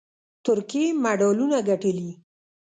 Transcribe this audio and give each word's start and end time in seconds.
ترکیې 0.45 0.87
مډالونه 1.03 1.57
ګټلي 1.69 2.09